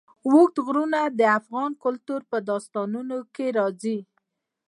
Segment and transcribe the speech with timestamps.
[0.27, 3.99] اوږده غرونه د افغان کلتور په داستانونو کې راځي.